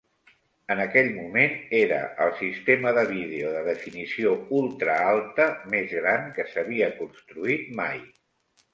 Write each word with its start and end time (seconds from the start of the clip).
En 0.75 0.79
aquell 0.85 1.09
moment, 1.17 1.53
era 1.79 1.99
el 2.25 2.33
sistema 2.39 2.95
de 2.99 3.05
vídeo 3.13 3.53
de 3.59 3.63
definició 3.69 4.35
ultraalta 4.63 5.49
més 5.77 5.97
gran 6.03 6.29
que 6.41 6.51
s'havia 6.53 6.93
construït 7.01 7.75
mai. 7.85 8.07